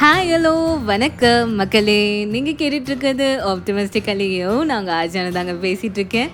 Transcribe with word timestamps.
Hi 0.00 0.30
hello 0.32 0.84
வணக்கம். 0.84 1.54
மக்களே 1.54 2.24
நீங்கள் 2.24 2.54
கேட்டுட்ருக்கிறது 2.54 3.26
ஆப்டிமிஸ்டிக்கலையோ 3.48 4.64
நாங்கள் 4.64 4.94
ஆஜான 4.94 5.30
தாங்க 5.30 5.52
பேசிகிட்டு 5.52 5.94
இருக்கேன் 5.94 6.30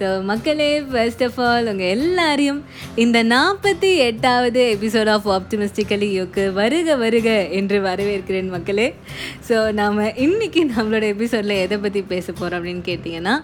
ஸோ 0.00 0.22
மக்களே 0.22 0.80
ஃபர்ஸ்ட் 0.80 1.22
ஆஃப் 1.22 1.40
ஆல் 1.40 1.68
உங்கள் 1.68 1.86
எல்லாரையும் 1.86 2.64
இந்த 2.94 3.22
நாற்பத்தி 3.22 3.90
எட்டாவது 3.96 4.78
எபிசோட் 4.80 5.10
ஆஃப் 5.10 5.28
ஆப்டிமிஸ்டிக்கலியோக்கு 5.28 6.52
வருக 6.52 6.96
வருக 6.96 7.48
என்று 7.50 7.80
வரவேற்கிறேன் 7.80 8.48
மக்களே. 8.48 8.94
ஸோ 9.48 9.72
நாம் 9.72 9.98
இன்றைக்கி 9.98 10.62
நம்மளோட 10.76 11.06
எபிசோடில் 11.16 11.56
எதை 11.56 11.78
பற்றி 11.78 12.02
பேச 12.02 12.32
போகிறோம் 12.32 12.60
அப்படின்னு 12.60 12.84
கேட்டிங்கன்னா 12.90 13.36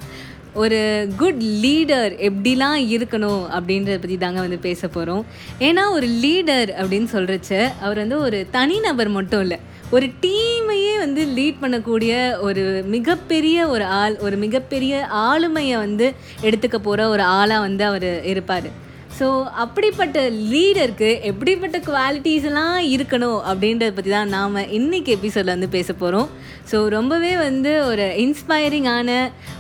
ஒரு 0.55 1.09
குட் 1.17 1.43
லீடர் 1.43 2.13
எப்படிலாம் 2.19 2.79
இருக்கணும் 2.97 3.43
அப்படின்றத 3.57 3.99
பற்றி 3.99 4.19
தாங்க 4.19 4.41
வந்து 4.41 4.59
பேச 4.59 4.89
போகிறோம் 4.89 5.25
ஏன்னா 5.59 5.91
ஒரு 5.91 6.07
லீடர் 6.07 6.71
அப்படின்னு 6.81 7.09
சொல்கிறச்ச 7.13 7.69
அவர் 7.81 7.97
வந்து 7.97 8.19
ஒரு 8.19 8.47
தனிநபர் 8.51 9.09
மட்டும் 9.09 9.41
இல்லை 9.41 9.59
ஒரு 9.91 10.07
டீமையே 10.07 10.99
வந்து 10.99 11.25
லீட் 11.25 11.63
பண்ணக்கூடிய 11.63 12.41
ஒரு 12.41 12.85
மிகப்பெரிய 12.87 13.67
ஒரு 13.67 13.85
ஆள் 13.85 14.19
ஒரு 14.19 14.37
மிகப்பெரிய 14.37 15.09
ஆளுமையை 15.13 15.77
வந்து 15.77 16.13
எடுத்துக்க 16.43 16.77
போகிற 16.77 17.09
ஒரு 17.09 17.23
ஆளாக 17.23 17.61
வந்து 17.61 17.85
அவர் 17.85 18.25
இருப்பார். 18.25 18.89
ஸோ 19.21 19.27
அப்படிப்பட்ட 19.55 20.19
லீடருக்கு 20.51 21.21
எப்படிப்பட்ட 21.23 21.79
குவாலிட்டிஸ் 21.79 22.45
எல்லாம் 22.45 22.79
இருக்கணும் 22.91 23.41
அப்படின்றத 23.51 23.91
பற்றி 23.91 24.11
தான் 24.11 24.29
நாம் 24.29 24.57
இன்றைக்கி 24.71 25.11
எபிசோடில் 25.17 25.55
வந்து 25.55 25.69
பேச 25.69 25.93
போகிறோம் 25.93 26.29
ஸோ 26.71 26.89
ரொம்பவே 26.89 27.37
வந்து 27.39 27.73
ஒரு 27.85 28.07
இன்ஸ்பைரிங்கான 28.25 29.11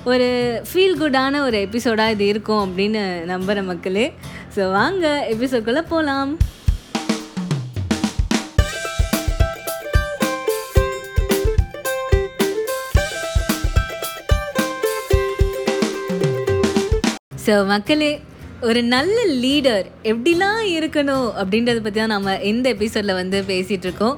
ஒரு 0.04 0.28
ஃபீல் 0.70 1.00
குட்டான 1.00 1.42
ஒரு 1.42 1.58
எபிசோடாக 1.66 2.10
இது 2.10 2.26
இருக்கும் 2.26 2.62
அப்படின்னு 2.66 3.02
நம்புகிற 3.26 3.64
மக்களே. 3.64 4.06
ஸோ 4.56 4.70
வாங்க 4.72 5.04
எபிசோட்குள்ளே 5.34 5.84
போகலாம் 5.88 6.32
ஸோ 17.44 17.54
மக்களே 17.66 18.10
ஒரு 18.68 18.80
நல்ல 18.94 19.18
லீடர் 19.42 19.86
எப்படிலாம் 20.04 20.62
இருக்கணும் 20.76 21.28
அப்படின்றத 21.40 21.78
பற்றி 21.82 22.00
தான் 22.00 22.12
நம்ம 22.14 22.34
இந்த 22.50 22.66
எபிசோடில் 22.74 23.18
வந்து 23.20 23.38
பேசிகிட்ருக்கோம் 23.42 24.16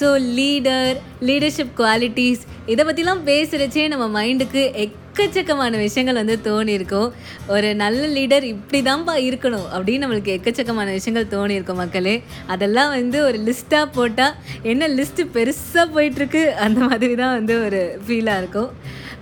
ஸோ 0.00 0.06
லீடர் 0.38 0.96
லீடர்ஷிப் 1.28 1.74
குவாலிட்டிஸ் 1.76 2.42
இதை 2.66 2.82
பற்றிலாம் 2.84 3.22
பேசுகிறச்சே 3.30 3.84
நம்ம 3.88 4.06
மைண்டுக்கு 4.16 4.62
எக்கச்சக்கமான 4.84 5.76
விஷயங்கள் 5.76 6.20
வந்து 6.20 6.36
தோணியிருக்கும் 6.44 7.08
ஒரு 7.46 7.68
நல்ல 7.74 8.02
லீடர் 8.06 8.42
இப்படி 8.42 8.80
தான்ப்பா 8.82 9.14
இருக்கணும் 9.28 9.68
அப்படின்னு 9.74 10.04
நம்மளுக்கு 10.04 10.34
எக்கச்சக்கமான 10.36 10.90
விஷயங்கள் 10.98 11.32
தோணியிருக்கும் 11.36 11.80
மக்களே. 11.82 12.16
அதெல்லாம் 12.46 12.90
வந்து 12.90 13.20
ஒரு 13.24 13.40
லிஸ்ட்டாக 13.48 13.86
போட்டால் 13.92 14.34
என்ன 14.62 14.88
லிஸ்ட்டு 14.88 15.30
பெருசாக 15.36 15.86
போயிட்டுருக்கு 15.94 16.44
அந்த 16.66 16.80
மாதிரி 16.88 17.14
தான் 17.14 17.36
வந்து 17.38 17.56
ஒரு 17.66 17.82
ஃபீலாக 18.06 18.42
இருக்கும். 18.42 18.70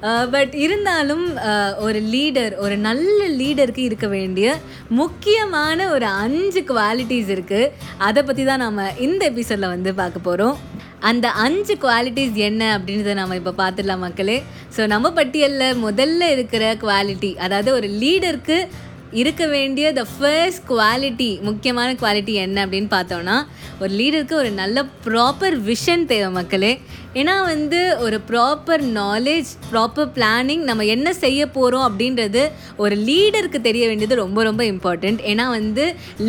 பட் 0.03 0.55
இருந்தாலும் 0.55 1.37
ஒரு 1.79 2.01
லீடர் 2.01 2.55
ஒரு 2.57 2.77
நல்ல 2.77 3.27
லீடருக்கு 3.29 3.79
இருக்க 3.79 4.07
வேண்டிய 4.07 4.57
முக்கியமான 4.89 5.89
ஒரு 5.91 6.05
அஞ்சு 6.05 6.61
குவாலிட்டிஸ் 6.61 7.29
இருக்குது 7.29 7.71
அதை 7.99 8.23
பற்றி 8.23 8.45
தான் 8.45 8.59
நாம் 8.59 8.97
இந்த 8.99 9.25
எபிசோடில் 9.25 9.69
வந்து 9.69 9.95
பார்க்க 9.95 10.19
போகிறோம் 10.19 10.59
அந்த 11.01 11.29
அஞ்சு 11.29 11.75
குவாலிட்டிஸ் 11.79 12.35
என்ன 12.35 12.79
அப்படின்றத 12.79 13.15
நம்ம 13.15 13.35
இப்போ 13.35 13.53
பார்த்துடலாம் 13.53 13.99
மக்களே. 13.99 14.43
ஸோ 14.77 14.87
நம்ம 14.87 15.11
பட்டியலில் 15.11 15.79
முதல்ல 15.79 16.31
இருக்கிற 16.31 16.77
குவாலிட்டி 16.77 17.37
அதாவது 17.37 17.73
ஒரு 17.73 17.89
லீடருக்கு 17.89 18.69
இருக்க 19.13 19.47
வேண்டிய 19.47 19.93
த 19.93 20.07
ஃபர்ஸ்ட் 20.19 20.69
குவாலிட்டி 20.69 21.43
முக்கியமான 21.43 21.95
குவாலிட்டி 21.95 22.33
என்ன 22.33 22.67
அப்படின்னு 22.67 22.89
பார்த்தோன்னா 22.91 23.37
ஒரு 23.79 23.93
லீடருக்கு 23.95 24.33
ஒரு 24.33 24.51
நல்ல 24.51 24.87
ப்ராப்பர் 25.07 25.57
விஷன் 25.61 26.05
தேவை 26.05 26.31
மக்களே. 26.33 26.81
ஏன்னா 27.21 27.35
வந்து 27.45 27.79
ஒரு 28.05 28.19
ப்ராப்பர் 28.29 28.83
நாலேஜ் 28.99 29.49
ப்ராப்பர் 29.71 30.11
பிளானிங் 30.15 30.63
நம்ம 30.69 30.85
என்ன 30.95 31.09
செய்ய 31.15 31.41
போகிறோம் 31.47 31.85
அப்படின்றது 31.89 32.43
ஒரு 32.77 32.95
லீடருக்கு 33.09 33.59
தெரிய 33.67 33.85
வேண்டியது 33.89 34.15
ரொம்ப 34.23 34.43
ரொம்ப 34.49 34.63
இம்பார்ட்டண்ட் 34.65 35.21
ஏன்னா 35.31 35.47
வந்து 35.57 35.85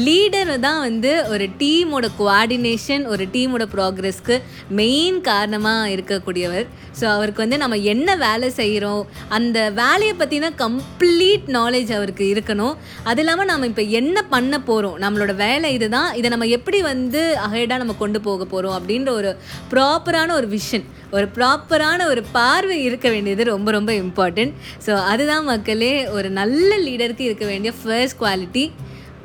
லீடர் 0.07 0.51
தான் 0.65 0.81
வந்து 0.87 1.11
ஒரு 1.33 1.45
டீமோட 1.61 2.07
கோஆர்டினேஷன் 2.19 3.05
ஒரு 3.13 3.25
டீமோட 3.35 3.67
ப்ராக்ரஸ்க்கு 3.75 4.37
மெயின் 4.79 5.19
காரணமாக 5.29 5.93
இருக்கக்கூடியவர். 5.95 6.67
ஸோ 6.99 7.05
அவருக்கு 7.13 7.43
வந்து 7.43 7.57
நம்ம 7.63 7.77
என்ன 7.93 8.09
வேலை 8.25 8.49
செய்கிறோம் 8.59 9.03
அந்த 9.37 9.57
வேலையை 9.81 10.15
பற்றின 10.19 10.51
கம்ப்ளீட் 10.63 11.47
நாலேஜ் 11.57 11.93
அவருக்கு 11.99 12.25
இருக்கணும். 12.33 12.75
அது 13.09 13.21
இல்லாமல் 13.23 13.49
நம்ம 13.53 13.71
இப்போ 13.71 13.85
என்ன 14.01 14.17
பண்ண 14.35 14.53
போகிறோம் 14.69 14.99
நம்மளோட 15.05 15.35
வேலை 15.45 15.73
இதுதான் 15.77 16.11
இதை 16.19 16.29
நம்ம 16.35 16.51
எப்படி 16.59 16.81
வந்து 16.91 17.23
அகைடாக 17.47 17.81
நம்ம 17.83 17.97
கொண்டு 18.03 18.21
போக 18.29 18.43
போகிறோம் 18.45 18.77
அப்படின்ற 18.79 19.11
ஒரு 19.21 19.31
ப்ராப்பரான 19.73 20.29
ஒரு 20.39 20.47
விஷயம் 20.47 20.71
விஷன் 20.73 20.83
ஒரு 21.11 21.29
ப்ராப்பரான 21.35 22.05
ஒரு 22.05 22.23
பார்வை 22.31 22.83
இருக்க 22.83 23.09
வேண்டியது 23.09 23.43
ரொம்ப 23.43 23.71
ரொம்ப 23.71 23.91
இம்பார்ட்டண்ட் 23.91 24.53
ஸோ 24.85 24.93
அதுதான் 25.03 25.43
மக்களே 25.43 26.07
ஒரு 26.07 26.29
நல்ல 26.29 26.77
லீடருக்கு 26.77 27.19
இருக்க 27.19 27.45
வேண்டிய 27.45 27.73
ஃபர்ஸ்ட் 27.83 28.21
குவாலிட்டி 28.21 28.71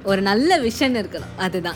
ஒரு 0.05 0.23
நல்ல 0.23 0.59
விஷன் 0.59 0.97
இருக்கணும். 1.01 1.37
அதுதான். 1.37 1.75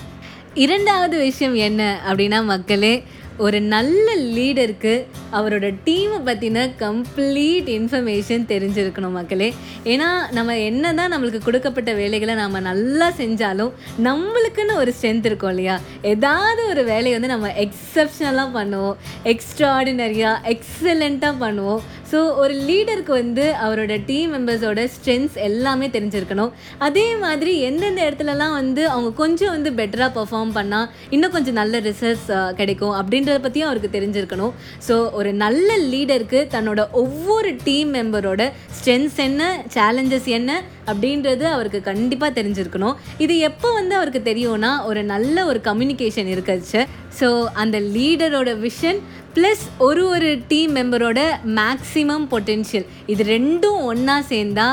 இரண்டாவது 0.55 1.19
விஷயம் 1.19 1.55
என்ன 1.55 2.01
அப்படின்னா 2.09 2.45
மக்களே 2.45 3.05
ஒரு 3.39 3.61
நல்ல 3.61 4.17
லீடருக்கு 4.17 5.07
அவரோட 5.33 5.75
டீமை 5.85 6.19
பற்றின 6.27 6.71
கம்ப்ளீட் 6.79 7.69
இன்ஃபர்மேஷன் 7.79 8.45
தெரிஞ்சிருக்கணும் 8.49 9.11
மக்களே. 9.11 9.55
ஏன்னா 9.85 10.09
நம்ம 10.31 10.59
என்ன 10.59 10.95
தான் 10.95 11.13
நம்மளுக்கு 11.13 11.41
கொடுக்கப்பட்ட 11.45 11.93
வேலைகளை 11.93 12.35
நம்ம 12.35 12.61
நல்லா 12.61 13.13
செஞ்சாலும் 13.19 13.73
நம்மளுக்குன்னு 14.03 14.75
ஒரு 14.75 14.95
ஸ்ட்ரென்த் 15.01 15.25
இருக்கும் 15.25 15.51
இல்லையா? 15.51 15.81
ஏதாவது 16.03 16.69
ஒரு 16.69 16.85
வேலையை 16.85 17.21
வந்து 17.21 17.35
நம்ம 17.35 17.49
எக்ஸப்ஷனலாக 17.49 18.51
பண்ணுவோம் 18.55 18.97
எக்ஸ்ட்ராடினரியாக 19.25 20.57
எக்ஸலண்ட்டாக 20.57 21.35
பண்ணுவோம். 21.41 21.83
ஸோ 22.13 22.21
ஒரு 22.43 22.55
லீடருக்கு 22.69 23.13
வந்து 23.23 23.45
அவரோட 23.65 23.93
டீம் 24.09 24.33
மெம்பர்ஸோட 24.35 24.81
ஸ்ட்ரென்த்ஸ் 24.95 25.37
எல்லாமே 25.49 25.87
தெரிஞ்சிருக்கணும். 25.97 26.51
அதே 26.87 27.07
மாதிரி 27.25 27.53
எந்தெந்த 27.69 28.01
இடத்துலலாம் 28.09 28.57
வந்து 28.61 28.83
அவங்க 28.95 29.11
கொஞ்சம் 29.23 29.53
வந்து 29.57 29.71
பெட்டராக 29.79 30.11
பெர்ஃபார்ம் 30.19 30.53
பண்ணால் 30.59 30.89
இன்னும் 31.15 31.35
கொஞ்சம் 31.37 31.59
நல்ல 31.61 31.81
ரிசல்ட்ஸ் 31.89 32.29
கிடைக்கும் 32.61 32.95
அப்படின்றத 33.01 33.39
பற்றியும் 33.47 33.69
அவருக்கு 33.71 33.95
தெரிஞ்சிருக்கணும். 33.97 34.53
ஸோ 34.89 34.97
ஒரு 35.21 35.33
நல்ல 35.45 35.71
லீடருக்கு 35.93 36.43
தன்னோட 36.57 36.81
ஒவ்வொரு 37.03 37.53
டீம் 37.69 37.91
மெம்பரோட 37.99 38.43
ஸ்ட்ரென்த்ஸ் 38.79 39.19
என்ன 39.29 39.43
சேலஞ்சஸ் 39.77 40.29
என்ன 40.39 40.51
அப்படின்றது 40.91 41.45
அவருக்கு 41.55 41.81
கண்டிப்பாக 41.91 42.37
தெரிஞ்சிருக்கணும். 42.39 42.97
இது 43.25 43.35
எப்போ 43.49 43.69
வந்து 43.79 43.95
அவருக்கு 43.99 44.23
தெரியும்னா 44.31 44.71
ஒரு 44.91 45.03
நல்ல 45.13 45.45
ஒரு 45.51 45.61
கம்யூனிகேஷன் 45.69 46.31
இருக்கச்சு 46.35 46.81
ஸோ 47.21 47.29
அந்த 47.53 47.81
லீடரோட 47.97 48.51
விஷன் 48.61 49.01
ப்ளஸ் 49.35 49.63
ஒரு 49.79 50.09
ஒரு 50.09 50.31
டீம் 50.49 50.77
மெம்பரோட 50.77 51.21
மேக்ஸிமம் 51.55 52.27
பொட்டென்ஷியல் 52.31 52.87
இது 53.07 53.25
ரெண்டும் 53.25 53.81
ஒன்றா 53.83 54.17
சேர்ந்தா 54.29 54.67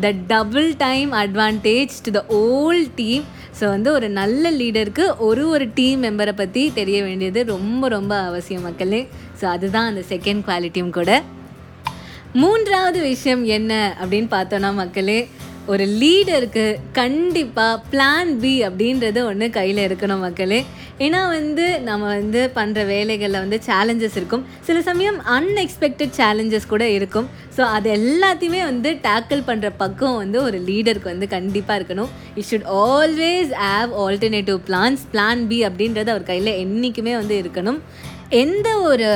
the 0.00 0.10
double 0.26 0.76
time 0.76 1.12
advantage 1.12 1.94
to 2.02 2.10
the 2.10 2.24
whole 2.28 2.82
team 2.94 3.24
so 3.60 3.64
வந்து 3.66 3.92
ஒரு 3.92 4.08
நல்ல 4.08 4.50
லீடருக்கு 4.50 5.04
ஒரு 5.18 5.48
ஒரு 5.48 5.64
டீம் 5.74 6.02
மெம்பரை 6.02 6.32
பற்றி 6.32 6.72
தெரிய 6.74 7.02
வேண்டியது 7.02 7.44
ரொம்ப 7.44 7.88
ரொம்ப 7.88 8.20
அவசியம் 8.20 8.62
மக்களே. 8.62 9.08
ஸோ 9.40 9.44
அதுதான் 9.44 9.86
அந்த 9.86 10.02
செகண்ட் 10.08 10.42
குவாலிட்டியும் 10.46 10.90
கூட. 10.90 11.10
மூன்றாவது 12.32 13.00
விஷயம் 13.02 13.44
என்ன 13.44 13.72
அப்படின்னு 14.02 14.28
பார்த்தோன்னா 14.36 14.74
மக்களே 14.74 15.28
ஒரு 15.70 15.84
லீடருக்கு 16.00 16.64
கண்டிப்பாக 16.92 17.74
பிளான் 17.90 18.30
பி 18.42 18.52
அப்படின்றது 18.68 19.20
ஒன்று 19.30 19.46
கையில் 19.50 19.80
இருக்கணும் 19.88 20.22
மக்களே. 20.26 20.58
ஏன்னா 21.04 21.20
வந்து 21.34 21.66
நம்ம 21.88 22.06
வந்து 22.06 22.40
பண்ணுற 22.56 22.80
வேலைகளில் 22.86 23.42
வந்து 23.44 23.58
சேலஞ்சஸ் 23.68 24.16
இருக்கும். 24.20 24.44
சில 24.66 24.82
சமயம் 24.88 25.18
அன்எக்ஸ்பெக்டட் 25.36 26.14
சேலஞ்சஸ் 26.18 26.68
கூட 26.72 26.84
இருக்கும். 26.88 27.28
ஸோ 27.56 27.62
அது 27.76 27.90
எல்லாத்தையுமே 27.98 28.62
வந்து 28.70 28.92
டேக்கிள் 29.08 29.42
பண்ணுற 29.50 29.70
பக்கம் 29.82 30.16
வந்து 30.16 30.42
ஒரு 30.42 30.60
லீடருக்கு 30.68 31.12
வந்து 31.14 31.28
கண்டிப்பாக 31.36 31.78
இருக்கணும். 31.80 32.10
It 32.36 32.48
should 32.50 32.68
always 32.86 33.52
have 33.66 33.92
alternative 34.04 34.58
plans 34.70 35.04
plan 35.14 35.44
B 35.52 35.60
அப்படின்றது 35.68 36.08
அவர் 36.14 36.30
கையில் 36.32 36.58
என்றைக்குமே 36.64 37.14
வந்து 37.16 37.36
இருக்கணும். 37.42 37.80
எந்த 38.40 38.68
ஒரு 38.80 39.06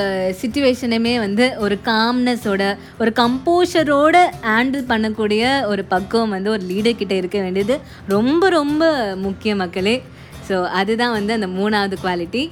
சுச்சுவேஷனையுமே 0.40 1.12
வந்து 1.18 1.44
ஒரு 1.58 1.78
காம்னஸோட 1.84 2.62
ஒரு 2.98 3.12
கம்போஷரோட 3.16 4.16
ஹேண்டில் 4.42 4.84
பண்ணக்கூடிய 4.88 5.42
ஒரு 5.66 5.84
பக்குவம் 5.84 6.30
வந்து 6.30 6.50
ஒரு 6.50 6.62
லீடர்கிட்ட 6.70 7.12
இருக்க 7.12 7.38
வேண்டியது 7.40 7.76
ரொம்ப 8.08 8.48
ரொம்ப 8.48 8.82
முக்கிய 9.16 9.56
மக்களே. 9.56 10.02
ஸோ 10.48 10.56
அதுதான் 10.80 11.12
வந்து 11.12 11.32
அந்த 11.32 11.46
மூணாவது 11.46 11.96
குவாலிட்டி 12.04 12.42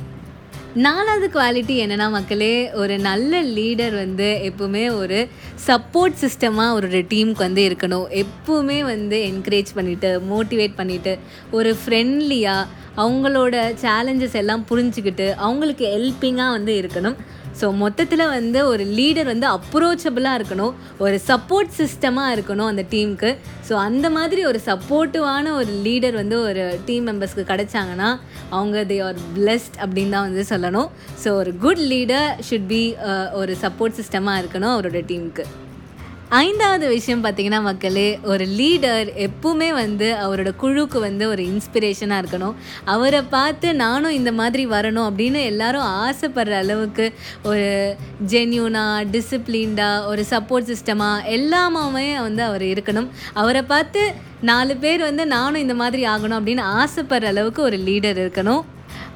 நாலாவது 0.83 1.27
குவாலிட்டி 1.35 1.75
என்னென்னா 1.83 2.11
மக்களே 2.11 2.73
ஒரு 2.73 2.99
நல்ல 2.99 3.43
லீடர் 3.43 3.95
வந்து 3.95 4.29
எப்போவுமே 4.49 4.97
ஒரு 4.97 5.29
சப்போர்ட் 5.67 6.17
சிஸ்டமாக 6.23 6.73
ஒரு 6.73 6.89
டீமுக்கு 7.13 7.45
வந்து 7.47 7.63
இருக்கணும். 7.69 8.07
எப்போவுமே 8.23 8.79
வந்து 8.85 9.19
என்கரேஜ் 9.31 9.71
பண்ணிவிட்டு 9.77 10.11
மோட்டிவேட் 10.31 10.75
பண்ணிவிட்டு 10.77 11.13
ஒரு 11.51 11.77
ஃப்ரெண்ட்லியாக 11.83 12.67
அவங்களோட 12.97 13.55
சேலஞ்சஸ் 13.85 14.37
எல்லாம் 14.43 14.67
புரிஞ்சுக்கிட்டு 14.71 15.29
அவங்களுக்கு 15.47 15.87
ஹெல்ப்பிங்காக 15.95 16.57
வந்து 16.59 16.75
இருக்கணும். 16.83 17.17
ஸோ 17.61 17.67
மொத்தத்தில் 17.83 18.25
வந்து 18.37 18.61
ஒரு 18.73 18.85
லீடர் 18.99 19.29
வந்து 19.33 19.47
அப்ரோச்சபிளாக 19.57 20.39
இருக்கணும். 20.41 20.73
ஒரு 21.05 21.17
சப்போர்ட் 21.31 21.73
சிஸ்டமாக 21.81 22.35
இருக்கணும் 22.37 22.71
அந்த 22.73 22.85
டீமுக்கு 22.93 23.31
ஸோ 23.69 23.75
அந்த 23.89 24.07
மாதிரி 24.17 24.41
ஒரு 24.51 24.61
சப்போர்ட்டிவான 24.69 25.53
ஒரு 25.61 25.73
லீடர் 25.87 26.17
வந்து 26.21 26.39
ஒரு 26.49 26.65
டீம் 26.89 27.07
மெம்பர்ஸ்க்கு 27.11 27.45
கிடைச்சாங்கன்னா 27.53 28.11
அவங்க 28.57 28.85
தே 28.93 28.99
ஆர் 29.09 29.21
பிளெஸ்ட் 29.37 29.77
அப்படின்னு 29.85 30.15
தான் 30.17 30.29
வந்து 30.29 30.45
சொல்லணும். 30.53 30.89
ஸோ 31.25 31.31
ஒரு 31.43 31.53
குட் 31.67 31.85
லீடர் 31.93 32.31
ஷுட் 32.49 32.71
பி 32.75 32.83
ஒரு 33.43 33.55
சப்போர்ட் 33.67 34.01
சிஸ்டமாக 34.01 34.43
இருக்கணும் 34.45 34.75
அவரோட 34.75 35.03
டீமுக்கு 35.13 35.47
ஐந்தாவது 36.41 36.87
விஷயம் 36.89 37.23
பார்த்தீங்கன்னா 37.25 37.59
மக்களே 37.63 38.07
ஒரு 38.33 38.45
லீடர் 38.59 39.09
எப்பவுமே 39.27 39.69
வந்து 39.73 40.07
அவரோட 40.25 40.51
குழுக்கு 40.63 40.99
வந்து 41.01 41.25
ஒரு 41.33 41.43
இன்ஸ்பிரேஷனாக 41.51 42.23
இருக்கணும். 42.23 42.57
அவரை 42.95 43.21
பார்த்து 43.35 43.69
நானும் 43.83 44.17
இந்த 44.19 44.33
மாதிரி 44.41 44.65
வரணும் 44.67 45.07
அப்படின்னு 45.09 45.41
எல்லாரும் 45.45 45.89
ஆசைப்படுற 46.07 46.57
அளவுக்கு 46.63 47.07
ஒரு 47.43 47.69
ஜென்யூனாக 48.33 49.07
டிசிப்ளின்டாக 49.15 50.07
ஒரு 50.07 50.25
சப்போர்ட் 50.31 50.71
சிஸ்டமாக 50.73 51.25
எல்லாமே 51.37 52.07
வந்து 52.27 52.43
அவர் 52.43 52.67
இருக்கணும். 52.73 53.11
அவரை 53.33 53.63
பார்த்து 53.63 54.05
நாலு 54.41 54.77
பேர் 54.77 55.03
வந்து 55.11 55.27
நானும் 55.27 55.65
இந்த 55.67 55.75
மாதிரி 55.75 56.05
ஆகணும் 56.15 56.39
அப்படின்னு 56.41 56.65
ஆசைப்படுற 56.83 57.35
அளவுக்கு 57.35 57.63
ஒரு 57.63 57.77
லீடர் 57.89 58.21
இருக்கணும். 58.25 58.65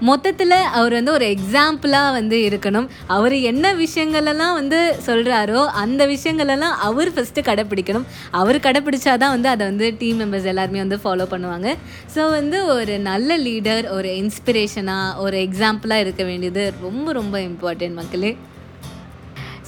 மொத்தத்தில் 0.00 0.50
அவர் 0.50 0.92
வந்து 0.92 1.12
ஒரு 1.12 1.26
எக்ஸாம்பிளாக 1.34 2.12
வந்து 2.12 2.36
இருக்கணும். 2.48 2.88
அவர் 3.06 3.32
என்ன 3.32 3.74
விஷயங்களெல்லாம் 3.74 4.54
வந்து 4.54 4.96
சொல்கிறாரோ 5.06 5.66
அந்த 5.66 6.06
விஷயங்களெல்லாம் 6.06 6.76
அவர் 6.88 7.08
ஃபஸ்ட்டு 7.08 7.46
கடைப்பிடிக்கணும். 7.48 8.06
அவர் 8.30 8.56
கடைப்பிடிச்சாதான் 8.56 9.34
வந்து 9.36 9.48
அதை 9.48 9.66
வந்து 9.66 9.96
டீம் 9.98 10.20
மெம்பர்ஸ் 10.20 10.44
எல்லாருமே 10.44 10.78
வந்து 10.78 11.00
ஃபாலோ 11.04 11.26
பண்ணுவாங்க. 11.30 11.76
ஸோ 12.14 12.30
வந்து 12.30 12.64
ஒரு 12.66 12.98
நல்ல 12.98 13.38
லீடர் 13.38 13.90
ஒரு 13.90 14.08
இன்ஸ்பிரேஷனாக 14.08 15.16
ஒரு 15.16 15.38
எக்ஸாம்பிளாக 15.48 16.04
இருக்க 16.06 16.24
வேண்டியது 16.24 16.72
ரொம்ப 16.80 17.12
ரொம்ப 17.12 17.38
இம்பார்ட்டன்ட் 17.40 17.94
மக்களே. 17.94 18.36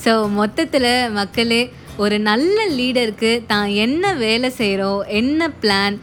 ஸோ 0.05 0.31
மொத்தத்தில் 0.31 1.11
மக்களே 1.11 1.73
ஒரு 2.05 2.17
நல்ல 2.29 2.57
லீடருக்கு 2.79 3.31
தான் 3.53 3.69
என்ன 3.85 4.13
வேலை 4.25 4.49
செய்கிறோம் 4.61 5.01
என்ன 5.21 5.49
பிளான் 5.63 5.97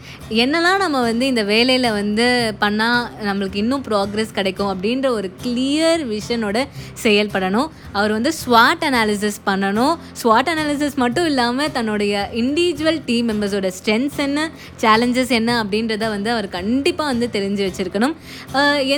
என்னெல்லாம் 0.44 0.82
நம்ம 0.84 0.98
வந்து 1.08 1.26
இந்த 1.32 1.44
வேலையில் 1.52 1.88
வந்து 1.98 2.26
பண்ணால் 2.64 3.04
நம்மளுக்கு 3.28 3.60
இன்னும் 3.62 3.84
ப்ராக்ரெஸ் 3.88 4.34
கிடைக்கும் 4.38 4.72
அப்படின்ற 4.72 5.08
ஒரு 5.18 5.28
கிளியர் 5.44 6.02
விஷனோட 6.14 6.58
செயல்படணும். 7.04 7.70
அவர் 7.98 8.14
வந்து 8.16 8.32
ஸ்வாட் 8.42 8.84
அனாலிசிஸ் 8.90 9.40
பண்ணணும். 9.50 9.94
ஸ்வாட் 10.22 10.50
அனாலிசிஸ் 10.54 10.98
மட்டும் 11.04 11.28
இல்லாமல் 11.32 11.72
தன்னுடைய 11.78 12.26
இண்டிவிஜுவல் 12.42 13.00
டீம் 13.10 13.30
மெம்பர்ஸோட 13.32 13.72
ஸ்ட்ரென்த்ஸ் 13.78 14.20
என்ன 14.26 14.50
சேலஞ்சஸ் 14.84 15.34
என்ன 15.40 15.56
அப்படின்றத 15.64 16.10
வந்து 16.16 16.32
அவர் 16.36 16.50
கண்டிப்பாக 16.58 17.12
வந்து 17.14 17.30
தெரிஞ்சு 17.38 17.64
வச்சுருக்கணும். 17.68 18.16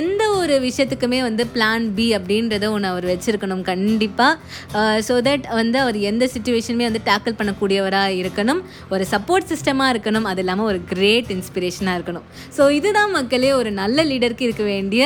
எந்த 0.00 0.22
ஒரு 0.40 0.56
விஷயத்துக்குமே 0.66 1.20
வந்து 1.28 1.46
பிளான் 1.54 1.88
பி 1.98 2.08
அப்படின்றத 2.18 2.72
ஒன்று 2.74 2.92
அவர் 2.92 3.08
வச்சுருக்கணும் 3.12 3.64
கண்டிப்பாக 3.72 4.98
ஸோ 5.08 5.16
தட் 5.28 5.48
வந்து 5.60 5.78
அவர் 5.84 6.00
எந்த 6.12 6.24
சுச்சுவேஷனுமே 6.34 6.88
வந்து 6.90 7.02
டேக்கிள் 7.10 7.38
பண்ணக்கூடியவராக 7.40 8.18
இருக்கணும். 8.22 8.62
ஒரு 8.94 9.06
சப்போர்ட் 9.14 9.50
சிஸ்டமாக 9.52 9.92
இருக்கணும். 9.94 10.28
அது 10.32 10.42
இல்லாமல் 10.44 10.68
ஒரு 10.72 10.80
கிரேட் 10.92 11.30
இன்ஸ்பிரேஷனாக 11.38 11.98
இருக்கணும். 11.98 12.26
ஸோ 12.56 12.62
இதுதான் 12.78 13.12
மக்களே 13.18 13.52
ஒரு 13.60 13.72
நல்ல 13.80 14.04
லீடருக்கு 14.10 14.46
இருக்க 14.48 14.64
வேண்டிய 14.72 15.02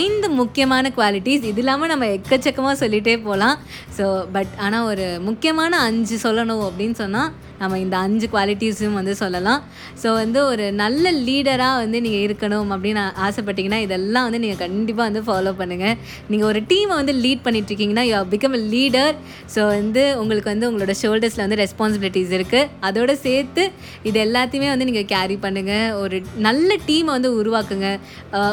ஐந்து 0.00 0.28
முக்கியமான 0.40 0.90
குவாலிட்டிஸ் 0.96 1.44
இது 1.50 1.60
இல்லாமல் 1.62 1.90
நம்ம 1.92 2.06
எக்கச்சக்கமாக 2.18 2.76
சொல்லிகிட்டே 2.82 3.14
போகலாம் 3.26 3.56
ஸோ 3.98 4.06
பட் 4.36 4.52
ஆனால் 4.66 4.86
ஒரு 4.92 5.06
முக்கியமான 5.28 5.78
அஞ்சு 5.88 6.16
சொல்லணும் 6.26 6.64
அப்படின்னு 6.68 6.96
சொன்னால் 7.02 7.30
நம்ம 7.60 7.78
இந்த 7.84 7.96
அஞ்சு 8.06 8.26
குவாலிட்டிஸும் 8.32 8.96
வந்து 9.00 9.14
சொல்லலாம். 9.22 9.60
ஸோ 10.02 10.08
வந்து 10.20 10.40
ஒரு 10.52 10.66
நல்ல 10.82 11.12
லீடராக 11.28 11.80
வந்து 11.82 12.00
நீங்கள் 12.06 12.24
இருக்கணும் 12.26 12.70
அப்படின்னு 12.76 13.04
ஆசைப்பட்டீங்கன்னா 13.26 13.80
இதெல்லாம் 13.86 14.26
வந்து 14.28 14.40
நீங்கள் 14.44 14.62
கண்டிப்பாக 14.64 15.06
வந்து 15.08 15.22
ஃபாலோ 15.28 15.52
பண்ணுங்கள் 15.60 15.96
நீங்கள் 16.32 16.48
ஒரு 16.50 16.62
டீமை 16.72 16.94
வந்து 17.00 17.14
lead 17.24 17.44
பண்ணிட்டுருக்கீங்கன்னா 17.46 18.06
you 18.10 18.22
become 18.34 18.56
a 18.60 18.62
leader 18.74 19.14
so 19.54 19.62
வந்து 19.74 20.04
உங்களுக்கு 20.22 20.52
வந்து 20.54 20.68
உங்களோட 20.70 20.94
ஷோல்டர்ஸில் 21.02 21.44
வந்து 21.46 21.60
ரெஸ்பான்சிபிலிட்டிஸ் 21.64 22.34
இருக்குது 22.38 22.68
அதோட 22.88 23.12
சேர்த்து 23.26 23.64
இது 24.08 24.16
எல்லாத்தையுமே 24.26 24.68
வந்து 24.72 24.88
நீங்கள் 24.90 25.08
கேரி 25.14 25.38
பண்ணுங்கள் 25.46 25.94
ஒரு 26.02 26.16
நல்ல 26.48 26.70
டீமை 26.88 27.10
வந்து 27.16 27.30
உருவாக்குங்க. 27.40 27.88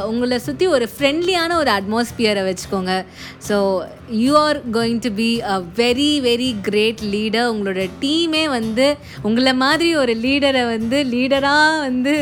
உங்களை 0.10 0.38
சுற்றி 0.48 0.66
ஒரு 0.76 0.86
ஃப்ரெண்ட்லியான 0.94 1.56
ஒரு 1.62 1.72
அட்மாஸ்பியரை 1.78 2.44
வச்சுக்கோங்க. 2.50 2.94
So 3.48 3.58
you 4.24 4.34
are 4.46 4.60
going 4.78 5.02
to 5.06 5.12
be 5.22 5.30
a 5.54 5.58
very 5.82 6.12
very 6.28 6.50
great 6.68 7.02
leader 7.16 7.50
உங்களோட 7.54 7.84
டீமே 8.04 8.44
வந்து 8.58 8.88
உங்களை 9.28 9.54
மாதிரி 9.64 9.90
ஒரு 10.02 10.14
லீடரை 10.26 10.64
வந்து 10.74 10.98
லீடராக 11.14 11.80
வந்து 11.88 12.14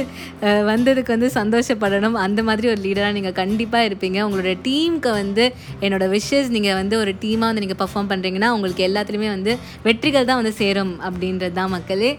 வந்ததுக்கு 0.70 1.14
வந்து 1.16 1.30
சந்தோஷப்படணும். 1.40 2.18
அந்த 2.26 2.40
மாதிரி 2.48 2.68
ஒரு 2.74 2.82
லீடராக 2.86 3.16
நீங்கள் 3.18 3.38
கண்டிப்பாக 3.42 3.88
இருப்பீங்க. 3.90 4.20
உங்களோட 4.28 4.54
டீமுக்கு 4.68 5.12
வந்து 5.22 5.46
என்னோட 5.86 6.06
விஷஸ் 6.16 6.50
நீங்கள் 6.56 6.78
வந்து 6.82 6.96
ஒரு 7.04 7.14
டீமாக 7.24 7.50
வந்து 7.52 7.64
நீங்கள் 7.66 7.82
பர்ஃபார்ம் 7.84 8.12
பண்ணுறீங்கன்னா 8.14 8.52
உங்களுக்கு 8.58 8.86
எல்லாத்துலேயுமே 8.90 9.30
வந்து 9.36 9.54
வெற்றிகள் 9.88 10.30
தான் 10.30 10.42
வந்து 10.42 10.54
சேரும் 10.62 10.94
அப்படின்றது 11.08 11.56
தான் 11.60 11.74
மக்களே. 11.76 12.12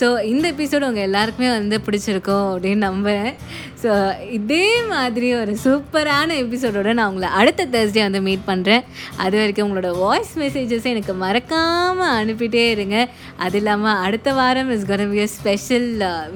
ஸோ 0.00 0.08
இந்த 0.32 0.44
எபிசோடு 0.54 0.88
உங்கள் 0.90 1.06
எல்லாருக்குமே 1.08 1.50
வந்து 1.58 1.78
பிடிச்சிருக்கும் 1.86 2.46
அப்படின்னு 2.52 2.82
நம்புகிறேன் 2.88 3.34
ஸோ 3.82 3.90
இதே 4.36 4.66
மாதிரி 4.92 5.28
ஒரு 5.40 5.52
சூப்பரான 5.64 6.36
எபிசோடோட 6.42 6.92
நான் 6.98 7.08
உங்களை 7.10 7.28
அடுத்த 7.40 7.66
தேர்ஸ்டே 7.74 8.02
வந்து 8.06 8.20
மீட் 8.28 8.46
பண்ணுறேன் 8.50 8.84
அது 9.24 9.34
வரைக்கும் 9.40 9.66
உங்களோட 9.66 9.90
வாய்ஸ் 9.98 10.32
மெசேஜஸை 10.42 10.90
எனக்கு 10.94 11.14
மறக்காமல் 11.24 12.14
அனுப்பிட்டே 12.20 12.64
இருங்க. 12.70 12.96
அது 13.36 13.58
இல்லாமல் 13.60 14.00
அடுத்த 14.06 14.32
வாரம் 14.32 14.70
is 14.76 14.86
gonna 14.92 15.10
be 15.10 15.20
a 15.24 15.28
special 15.36 15.90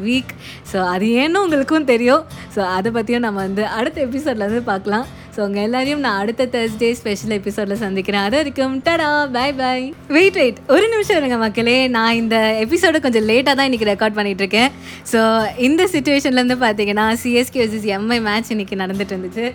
week 0.07 0.35
so 0.73 0.81
அது 0.95 1.07
ஏன்னு 1.23 1.43
உங்களுக்கும் 1.45 1.91
தெரியும். 1.93 2.25
ஸோ 2.57 2.61
அதை 2.77 2.91
பற்றியும் 2.99 3.27
நம்ம 3.27 3.41
வந்து 3.49 3.67
அடுத்த 3.79 4.01
எபிசோடில் 4.09 4.49
வந்து 4.49 4.63
பார்க்கலாம். 4.73 5.07
ஸோ 5.35 5.41
உங்கள் 5.47 5.65
எல்லாரையும் 5.67 6.05
நான் 6.07 6.21
அடுத்த 6.23 6.49
தேர்ஸ்டே 6.57 6.93
ஸ்பெஷல் 7.01 7.35
எபிசோடில் 7.39 7.83
சந்திக்கிறேன். 7.85 8.25
அது 8.29 8.39
வரைக்கும் 8.41 8.77
டடா 8.89 9.11
பை 9.39 9.49
பை 9.63 9.75
வெயிட் 10.19 10.39
வெயிட் 10.43 10.61
ஒரு 10.77 10.87
நிமிஷம் 10.95 11.21
இருங்க 11.23 11.39
மக்களே. 11.47 11.79
நான் 11.99 12.19
இந்த 12.23 12.37
எபிசோடை 12.67 13.01
கொஞ்சம் 13.09 13.29
லேட்டாக 13.33 13.57
தான் 13.59 13.69
இன்றைக்கி 13.71 13.91
ரெக்கார்ட் 13.93 14.19
பண்ணிகிட்ருக்கேன் 14.21 14.49
இருக்கேன் 14.51 14.71
ஸோ 15.13 15.21
இந்த 15.67 15.83
சுச்சுவேஷன்லேருந்து 15.93 16.57
பார்த்தீங்கன்னா 16.65 17.07
சிஎஸ்கே 17.23 17.61
வர்சஸ் 17.63 17.87
எம்ஐ 17.97 18.19
மேட்ச் 18.27 18.51
இன்றைக்கி 18.55 18.77
நடந்துட்டு 18.83 19.15
இருந்துச்சு. 19.15 19.47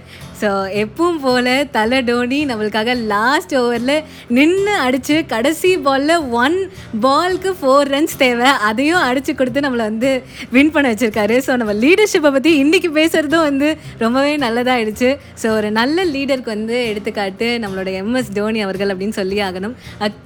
ஸோ 0.42 0.50
எப்பவும் 0.83 1.19
போல் 1.25 1.51
தலை 1.78 2.00
டோனி 2.10 2.39
நம்மளுக்காக 2.51 2.95
லாஸ்ட் 3.13 3.54
ஓவரில் 3.62 3.98
நின்று 4.38 4.74
அடித்து 4.86 5.16
கடைசி 5.33 5.71
பாலில் 5.88 6.25
ஒன் 6.44 6.57
பால்க்கு 7.06 7.51
ஃபோர் 7.60 7.92
ரன்ஸ் 7.95 8.18
தேவை. 8.24 8.50
அதையும் 8.69 9.04
அடித்து 9.10 9.33
கொடுத்து 9.39 9.66
நம்மளை 9.68 9.86
வந்து 9.92 10.12
வின் 10.56 10.74
பண்ண 10.75 10.94
வச்சுருக்காரு. 10.94 11.38
ஸோ 11.48 11.51
நம்ம 11.62 11.75
லீடர்ஷிப்பை 11.83 12.31
பற்றி 12.38 12.54
இன்றைக்கி 12.63 12.92
பேசுகிறதும் 13.00 13.48
வந்து 13.50 13.69
ரொம்பவே 14.04 14.33
நல்லதாகிடுச்சு 14.45 15.12
ஸோ 15.44 15.51
ஒரு 15.66 15.74
நல்ல 15.80 16.00
லீடருக்கு 16.16 16.52
வந்து 16.56 16.78
எடுத்துக்காட்டு 16.90 17.48
நம்மளோட 17.62 17.90
எம்எஸ் 18.02 18.28
தோனி 18.38 18.60
அவர்கள் 18.66 18.92
அப்படின்னு 18.94 19.18
சொல்லி 19.20 19.38
ஆகணும். 19.46 19.74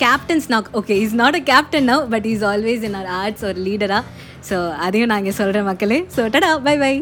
Captains 0.03 0.47
knock 0.53 0.67
okay 0.79 0.95
is 1.03 1.15
not 1.21 1.37
a 1.39 1.41
captain 1.51 1.87
now 1.91 2.03
but 2.13 2.27
is 2.33 2.43
always 2.51 2.83
in 2.89 2.97
our 3.01 3.09
hearts 3.21 3.45
ஒரு 3.49 3.61
லீடராக 3.67 4.03
ஸோ 4.49 4.57
அதையும் 4.85 5.09
நான் 5.11 5.21
இங்கே 5.23 5.35
சொல்கிறேன் 5.39 5.67
மக்களே. 5.71 5.99
ஸோ 6.15 6.21
டடா 6.35 6.51
பை 6.67 6.75
பை 6.83 6.93